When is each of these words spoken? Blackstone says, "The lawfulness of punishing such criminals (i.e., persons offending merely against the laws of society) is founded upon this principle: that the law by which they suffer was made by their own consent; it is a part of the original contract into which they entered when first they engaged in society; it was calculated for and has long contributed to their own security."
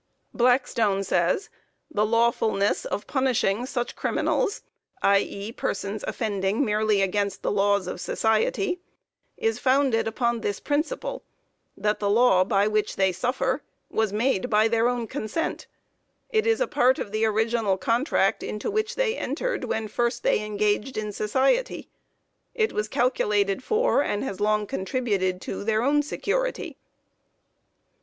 Blackstone 0.33 1.03
says, 1.03 1.51
"The 1.91 2.07
lawfulness 2.07 2.85
of 2.85 3.05
punishing 3.05 3.67
such 3.67 3.95
criminals 3.95 4.63
(i.e., 5.03 5.51
persons 5.51 6.03
offending 6.07 6.65
merely 6.65 7.03
against 7.03 7.43
the 7.43 7.51
laws 7.51 7.85
of 7.85 8.01
society) 8.01 8.79
is 9.37 9.59
founded 9.59 10.07
upon 10.07 10.41
this 10.41 10.59
principle: 10.59 11.21
that 11.77 11.99
the 11.99 12.09
law 12.09 12.43
by 12.43 12.67
which 12.67 12.95
they 12.95 13.11
suffer 13.11 13.61
was 13.91 14.11
made 14.11 14.49
by 14.49 14.67
their 14.67 14.87
own 14.89 15.05
consent; 15.05 15.67
it 16.31 16.47
is 16.47 16.59
a 16.59 16.65
part 16.65 16.97
of 16.97 17.11
the 17.11 17.23
original 17.23 17.77
contract 17.77 18.41
into 18.41 18.71
which 18.71 18.95
they 18.95 19.15
entered 19.15 19.65
when 19.65 19.87
first 19.87 20.23
they 20.23 20.43
engaged 20.43 20.97
in 20.97 21.11
society; 21.11 21.89
it 22.55 22.73
was 22.73 22.87
calculated 22.87 23.63
for 23.63 24.01
and 24.01 24.23
has 24.23 24.39
long 24.39 24.65
contributed 24.65 25.39
to 25.39 25.63
their 25.63 25.83
own 25.83 26.01
security." 26.01 26.75